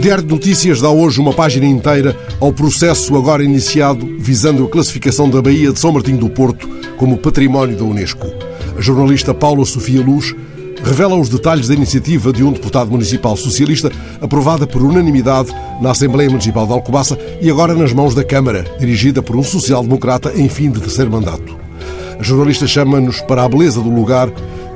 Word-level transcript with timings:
Diário 0.00 0.24
de 0.24 0.32
Notícias 0.32 0.80
dá 0.80 0.88
hoje 0.88 1.20
uma 1.20 1.32
página 1.32 1.66
inteira 1.66 2.16
ao 2.40 2.52
processo 2.52 3.14
agora 3.14 3.44
iniciado 3.44 4.16
visando 4.18 4.64
a 4.64 4.68
classificação 4.68 5.30
da 5.30 5.40
Baía 5.40 5.70
de 5.70 5.78
São 5.78 5.92
Martinho 5.92 6.18
do 6.18 6.30
Porto 6.30 6.68
como 6.96 7.18
património 7.18 7.76
da 7.76 7.84
Unesco. 7.84 8.26
A 8.76 8.80
jornalista 8.80 9.32
Paula 9.32 9.64
Sofia 9.64 10.00
Luz 10.00 10.34
revela 10.82 11.14
os 11.14 11.28
detalhes 11.28 11.68
da 11.68 11.74
iniciativa 11.74 12.32
de 12.32 12.42
um 12.42 12.52
deputado 12.52 12.90
municipal 12.90 13.36
socialista 13.36 13.92
aprovada 14.20 14.66
por 14.66 14.82
unanimidade 14.82 15.54
na 15.80 15.90
Assembleia 15.90 16.30
Municipal 16.30 16.66
de 16.66 16.72
Alcobaça 16.72 17.16
e 17.40 17.48
agora 17.48 17.74
nas 17.74 17.92
mãos 17.92 18.14
da 18.14 18.24
Câmara, 18.24 18.64
dirigida 18.80 19.22
por 19.22 19.36
um 19.36 19.42
social-democrata 19.42 20.32
em 20.34 20.48
fim 20.48 20.70
de 20.70 20.80
terceiro 20.80 21.10
mandato. 21.10 21.56
A 22.18 22.22
jornalista 22.22 22.66
chama-nos 22.66 23.20
para 23.20 23.44
a 23.44 23.48
beleza 23.48 23.80
do 23.80 23.90
lugar 23.90 24.30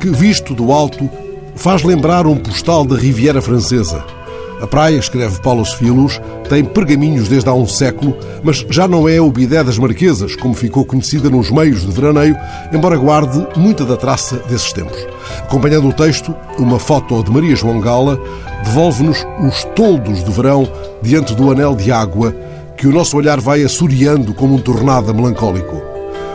que, 0.00 0.08
visto 0.08 0.54
do 0.54 0.72
alto, 0.72 1.10
faz 1.56 1.82
lembrar 1.82 2.26
um 2.26 2.36
postal 2.36 2.84
da 2.86 2.96
Riviera 2.96 3.42
Francesa. 3.42 4.19
A 4.60 4.66
praia, 4.66 4.96
escreve 4.96 5.40
Paulo 5.40 5.64
Luz, 5.80 6.20
tem 6.48 6.62
pergaminhos 6.62 7.28
desde 7.28 7.48
há 7.48 7.54
um 7.54 7.66
século, 7.66 8.14
mas 8.42 8.64
já 8.68 8.86
não 8.86 9.08
é 9.08 9.18
o 9.18 9.30
Bidé 9.30 9.64
das 9.64 9.78
Marquesas, 9.78 10.36
como 10.36 10.52
ficou 10.52 10.84
conhecida 10.84 11.30
nos 11.30 11.50
meios 11.50 11.80
de 11.80 11.90
veraneio, 11.90 12.36
embora 12.70 12.96
guarde 12.96 13.46
muita 13.56 13.86
da 13.86 13.96
traça 13.96 14.36
desses 14.48 14.72
tempos. 14.72 14.98
Acompanhando 15.38 15.88
o 15.88 15.92
texto, 15.92 16.34
uma 16.58 16.78
foto 16.78 17.22
de 17.22 17.30
Maria 17.30 17.56
João 17.56 17.80
Gala 17.80 18.20
devolve-nos 18.64 19.24
os 19.42 19.64
toldos 19.74 20.22
do 20.22 20.32
verão 20.32 20.70
diante 21.00 21.34
do 21.34 21.50
anel 21.50 21.74
de 21.74 21.90
água 21.90 22.34
que 22.76 22.86
o 22.86 22.92
nosso 22.92 23.16
olhar 23.16 23.40
vai 23.40 23.62
assoreando 23.62 24.34
como 24.34 24.54
um 24.54 24.58
tornado 24.58 25.14
melancólico. 25.14 25.89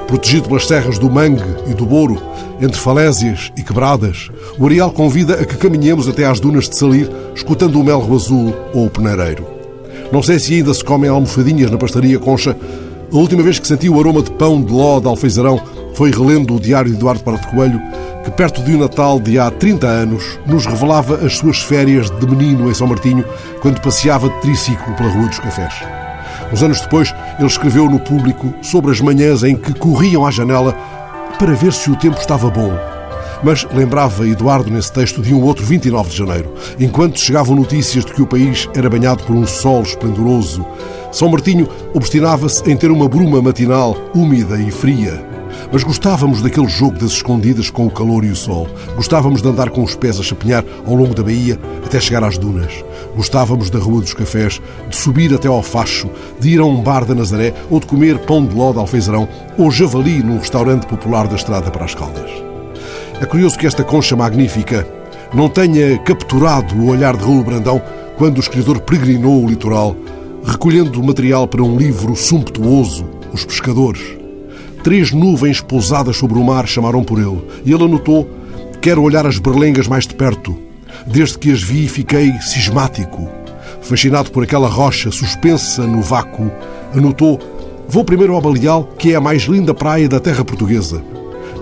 Protegido 0.08 0.48
pelas 0.48 0.68
serras 0.68 1.00
do 1.00 1.10
Mangue 1.10 1.44
e 1.68 1.74
do 1.74 1.86
Boro, 1.86 2.22
entre 2.62 2.80
falésias 2.80 3.52
e 3.58 3.64
quebradas, 3.64 4.30
o 4.58 4.66
Areal 4.66 4.92
convida 4.92 5.34
a 5.34 5.46
que 5.46 5.58
caminhemos 5.58 6.08
até 6.08 6.26
às 6.26 6.40
dunas 6.40 6.70
de 6.70 6.78
Salir, 6.78 7.10
escutando 7.36 7.80
o 7.80 7.84
melro 7.84 8.14
azul 8.16 8.56
ou 8.74 8.86
o 8.86 8.90
peneireiro. 8.90 9.46
Não 10.12 10.22
sei 10.22 10.40
se 10.40 10.54
ainda 10.54 10.74
se 10.74 10.84
comem 10.84 11.10
almofadinhas 11.10 11.72
na 11.72 11.78
pastaria 11.78 12.20
Concha. 12.20 12.56
A 13.12 13.18
última 13.18 13.44
vez 13.44 13.60
que 13.60 13.68
senti 13.68 13.90
o 13.90 14.00
aroma 14.00 14.22
de 14.22 14.32
pão 14.32 14.62
de 14.62 14.72
ló 14.72 15.00
de 15.00 15.08
alfeizarão 15.08 15.60
foi 15.96 16.12
relendo 16.12 16.56
o 16.56 16.60
diário 16.60 16.92
de 16.92 16.98
Eduardo 16.98 17.24
Parado 17.24 17.48
Coelho, 17.48 17.82
que 18.24 18.32
perto 18.32 18.62
de 18.64 18.76
um 18.76 18.80
Natal 18.80 19.20
de 19.20 19.40
há 19.40 19.50
30 19.50 19.88
anos 19.88 20.40
nos 20.46 20.66
revelava 20.66 21.26
as 21.26 21.38
suas 21.38 21.60
férias 21.60 22.10
de 22.10 22.28
menino 22.28 22.70
em 22.70 22.74
São 22.74 22.88
Martinho, 22.88 23.26
quando 23.62 23.82
passeava 23.82 24.30
de 24.30 24.42
triciclo 24.42 24.94
pela 24.96 25.10
Rua 25.10 25.28
dos 25.28 25.40
Cafés. 25.40 26.05
Uns 26.52 26.64
anos 26.64 26.82
depois, 26.82 27.14
ele 27.38 27.48
escreveu 27.48 27.90
no 27.90 28.00
público 28.00 28.54
sobre 28.62 28.92
as 28.92 29.02
manhãs 29.02 29.44
em 29.44 29.56
que 29.56 29.74
corriam 29.74 30.26
à 30.26 30.32
janela 30.32 30.74
para 31.38 31.54
ver 31.54 31.74
se 31.74 31.90
o 31.90 31.96
tempo 31.96 32.18
estava 32.20 32.50
bom. 32.50 32.72
Mas 33.44 33.66
lembrava 33.74 34.28
Eduardo 34.28 34.72
nesse 34.72 34.92
texto 34.92 35.22
de 35.22 35.34
um 35.34 35.44
outro 35.44 35.66
29 35.66 36.10
de 36.10 36.18
janeiro, 36.18 36.54
enquanto 36.80 37.20
chegavam 37.20 37.56
notícias 37.56 38.06
de 38.06 38.14
que 38.14 38.22
o 38.22 38.28
país 38.28 38.68
era 38.76 38.90
banhado 38.90 39.24
por 39.24 39.36
um 39.36 39.46
sol 39.46 39.84
esplendoroso. 39.84 40.66
São 41.12 41.30
Martinho 41.30 41.68
obstinava-se 41.94 42.70
em 42.70 42.76
ter 42.76 42.92
uma 42.92 43.08
bruma 43.08 43.42
matinal 43.42 43.96
úmida 44.14 44.58
e 44.58 44.72
fria. 44.72 45.35
Mas 45.72 45.84
gostávamos 45.84 46.42
daquele 46.42 46.68
jogo 46.68 46.98
das 46.98 47.12
escondidas 47.12 47.70
com 47.70 47.86
o 47.86 47.92
calor 47.92 48.24
e 48.24 48.30
o 48.30 48.36
sol. 48.36 48.68
Gostávamos 48.96 49.42
de 49.42 49.48
andar 49.48 49.70
com 49.70 49.84
os 49.84 49.96
pés 49.96 50.20
a 50.20 50.24
chapinhar 50.24 50.64
ao 50.86 50.96
longo 50.96 51.14
da 51.14 51.24
baía 51.24 51.60
até 51.86 52.00
chegar 52.00 52.24
às 52.24 52.38
dunas. 52.38 52.84
Gostávamos 53.16 53.70
da 53.70 53.80
Rua 53.80 54.02
dos 54.02 54.14
Cafés, 54.14 54.62
de 54.90 54.96
subir 54.96 55.34
até 55.34 55.48
ao 55.48 55.64
Facho, 55.64 56.10
de 56.40 56.50
ir 56.50 56.60
a 56.60 56.66
um 56.66 56.82
bar 56.82 57.06
da 57.06 57.16
Nazaré 57.16 57.54
ou 57.70 57.80
de 57.80 57.86
comer 57.86 58.20
pão 58.20 58.46
de 58.46 58.56
ló 58.56 58.72
de 58.72 58.80
alfeizarão 58.80 59.28
ou 59.58 59.72
javali 59.72 60.22
num 60.22 60.38
restaurante 60.38 60.86
popular 60.86 61.28
da 61.28 61.36
estrada 61.36 61.72
para 61.72 61.86
as 61.86 61.96
Caldas. 61.96 62.32
É 63.22 63.26
curioso 63.26 63.58
que 63.58 63.66
esta 63.66 63.84
concha 63.84 64.16
magnífica 64.16 64.86
não 65.34 65.50
tenha 65.50 65.98
capturado 66.00 66.76
o 66.76 66.90
olhar 66.90 67.16
de 67.16 67.24
Raul 67.24 67.44
Brandão 67.44 67.82
quando 68.18 68.38
o 68.38 68.42
escritor 68.42 68.80
peregrinou 68.82 69.44
o 69.44 69.50
litoral, 69.50 69.96
recolhendo 70.44 71.02
material 71.04 71.48
para 71.48 71.64
um 71.64 71.78
livro 71.78 72.16
sumptuoso, 72.16 73.06
Os 73.34 73.46
Pescadores. 73.46 74.25
Três 74.86 75.12
nuvens 75.12 75.62
pousadas 75.62 76.16
sobre 76.16 76.38
o 76.38 76.44
mar 76.44 76.68
chamaram 76.68 77.04
por 77.04 77.18
ele, 77.18 77.42
e 77.66 77.74
ele 77.74 77.86
anotou: 77.86 78.30
Quero 78.80 79.02
olhar 79.02 79.26
as 79.26 79.40
berlengas 79.40 79.88
mais 79.88 80.06
de 80.06 80.14
perto. 80.14 80.56
Desde 81.08 81.40
que 81.40 81.52
as 81.52 81.64
vi, 81.64 81.88
fiquei 81.88 82.32
cismático. 82.34 83.28
Fascinado 83.82 84.30
por 84.30 84.44
aquela 84.44 84.68
rocha 84.68 85.10
suspensa 85.10 85.88
no 85.88 86.04
vácuo, 86.04 86.52
anotou: 86.94 87.40
Vou 87.90 88.04
primeiro 88.06 88.36
ao 88.36 88.42
Baleal, 88.42 88.88
que 88.96 89.14
é 89.14 89.16
a 89.16 89.20
mais 89.20 89.46
linda 89.46 89.74
praia 89.74 90.08
da 90.08 90.20
terra 90.20 90.46
portuguesa. 90.46 91.02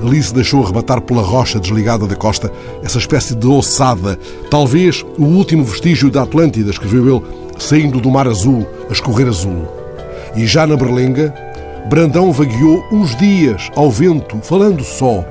Ali 0.02 0.22
se 0.22 0.34
deixou 0.34 0.62
arrebatar 0.62 1.00
pela 1.00 1.22
rocha 1.22 1.62
desligada 1.62 2.06
da 2.06 2.18
costa, 2.18 2.52
essa 2.84 2.98
espécie 2.98 3.36
de 3.36 3.48
ossada, 3.48 4.20
talvez 4.50 5.02
o 5.18 5.24
último 5.24 5.64
vestígio 5.64 6.12
da 6.12 6.24
Atlântida, 6.24 6.72
escreveu 6.72 7.08
ele, 7.08 7.26
saindo 7.58 8.02
do 8.02 8.12
mar 8.12 8.28
azul, 8.28 8.68
a 8.90 8.92
escorrer 8.92 9.30
azul. 9.30 9.66
E 10.36 10.46
já 10.46 10.68
na 10.68 10.76
Berlenga, 10.76 11.34
Brandão 11.90 12.32
vagueou 12.32 12.84
uns 12.92 13.16
dias 13.16 13.70
ao 13.76 13.92
vento, 13.92 14.38
falando 14.42 14.84
só. 14.84 15.24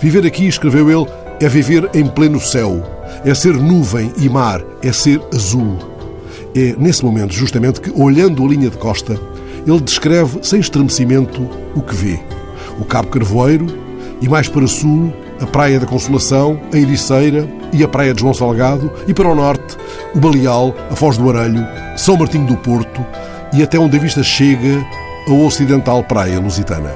Viver 0.00 0.24
aqui, 0.26 0.46
escreveu 0.46 0.90
ele, 0.90 1.10
é 1.40 1.48
viver 1.48 1.90
em 1.92 2.06
pleno 2.06 2.40
céu, 2.40 2.82
é 3.24 3.34
ser 3.34 3.54
nuvem 3.54 4.12
e 4.16 4.28
mar, 4.28 4.62
é 4.82 4.92
ser 4.92 5.20
azul. 5.34 5.78
É 6.54 6.74
nesse 6.78 7.04
momento, 7.04 7.32
justamente, 7.32 7.80
que, 7.80 7.90
olhando 7.90 8.44
a 8.44 8.48
linha 8.48 8.70
de 8.70 8.76
costa, 8.76 9.18
ele 9.66 9.80
descreve 9.80 10.38
sem 10.42 10.60
estremecimento 10.60 11.48
o 11.74 11.82
que 11.82 11.94
vê. 11.94 12.20
O 12.78 12.84
Cabo 12.84 13.08
Carvoeiro 13.08 13.66
e 14.20 14.28
mais 14.28 14.48
para 14.48 14.66
sul, 14.68 15.12
a 15.40 15.46
Praia 15.46 15.80
da 15.80 15.86
Consolação, 15.86 16.60
a 16.72 16.76
Ericeira 16.76 17.48
e 17.72 17.82
a 17.82 17.88
Praia 17.88 18.14
de 18.14 18.20
João 18.20 18.32
Salgado, 18.32 18.90
e 19.08 19.12
para 19.12 19.28
o 19.28 19.34
norte, 19.34 19.76
o 20.14 20.20
Baleal, 20.20 20.74
a 20.90 20.94
Foz 20.94 21.16
do 21.16 21.28
Arelho, 21.28 21.66
São 21.96 22.16
Martinho 22.16 22.46
do 22.46 22.56
Porto 22.56 23.04
e 23.52 23.62
até 23.62 23.78
onde 23.78 23.96
a 23.96 24.00
vista 24.00 24.22
chega 24.22 24.84
a 25.26 25.32
ocidental 25.32 26.02
praia 26.02 26.40
lusitana. 26.40 26.94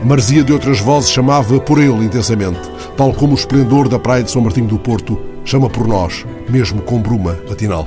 A 0.00 0.04
marzia 0.04 0.42
de 0.42 0.52
outras 0.52 0.80
vozes 0.80 1.10
chamava 1.10 1.60
por 1.60 1.78
ele 1.78 2.04
intensamente, 2.04 2.60
tal 2.96 3.12
como 3.12 3.32
o 3.32 3.36
esplendor 3.36 3.88
da 3.88 3.98
praia 3.98 4.22
de 4.22 4.30
São 4.30 4.42
Martinho 4.42 4.66
do 4.66 4.78
Porto 4.78 5.20
chama 5.44 5.68
por 5.68 5.86
nós, 5.86 6.24
mesmo 6.48 6.82
com 6.82 7.00
bruma 7.00 7.38
matinal. 7.48 7.86